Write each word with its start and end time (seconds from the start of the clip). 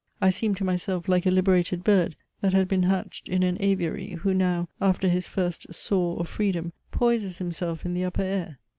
I 0.19 0.31
seemed 0.31 0.57
to 0.57 0.63
myself 0.63 1.07
like 1.07 1.27
a 1.27 1.29
liberated 1.29 1.83
bird 1.83 2.15
that 2.41 2.53
had 2.53 2.67
been 2.67 2.81
hatched 2.81 3.29
in 3.29 3.43
an 3.43 3.57
aviary, 3.59 4.13
who 4.13 4.33
now, 4.33 4.67
after 4.81 5.07
his 5.07 5.27
first 5.27 5.71
soar 5.75 6.17
of 6.19 6.27
freedom, 6.27 6.73
poises 6.89 7.37
himself 7.37 7.85
in 7.85 7.93
the 7.93 8.05
upper 8.05 8.23
air. 8.23 8.57